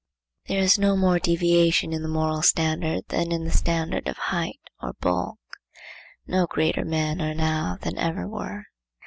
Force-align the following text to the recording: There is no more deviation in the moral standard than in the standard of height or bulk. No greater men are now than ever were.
There 0.47 0.57
is 0.57 0.79
no 0.79 0.97
more 0.97 1.19
deviation 1.19 1.93
in 1.93 2.01
the 2.01 2.07
moral 2.09 2.41
standard 2.41 3.03
than 3.09 3.31
in 3.31 3.43
the 3.43 3.51
standard 3.51 4.07
of 4.07 4.17
height 4.17 4.57
or 4.81 4.93
bulk. 4.93 5.37
No 6.25 6.47
greater 6.47 6.83
men 6.83 7.21
are 7.21 7.35
now 7.35 7.77
than 7.79 7.99
ever 7.99 8.27
were. 8.27 8.63